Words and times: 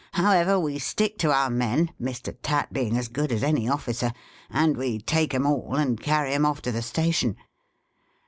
However, 0.13 0.59
we 0.59 0.79
stick 0.79 1.19
to 1.19 1.31
our 1.31 1.51
men 1.51 1.91
(Mr. 2.01 2.35
Tatt 2.41 2.73
being 2.73 2.97
as 2.97 3.07
good 3.07 3.31
as 3.31 3.43
any 3.43 3.69
officer), 3.69 4.11
and 4.49 4.75
we 4.75 4.97
take 4.97 5.31
'em 5.31 5.45
all, 5.45 5.75
and 5.75 6.01
carry 6.01 6.33
'em 6.33 6.43
off 6.43 6.59
to 6.63 6.71
the 6.71 6.81
station. 6.81 7.35